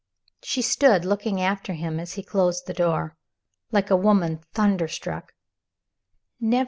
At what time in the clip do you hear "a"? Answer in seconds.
3.91-3.95